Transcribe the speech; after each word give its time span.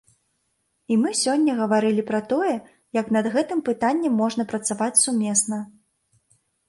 І 0.93 0.95
мы 1.01 1.09
сёння 1.23 1.57
гаварылі 1.59 2.05
пра 2.09 2.21
тое, 2.31 2.53
як 3.01 3.11
над 3.17 3.25
гэтым 3.35 3.59
пытаннем 3.69 4.13
можна 4.25 4.43
працаваць 4.53 4.93
сумесна. 5.05 5.61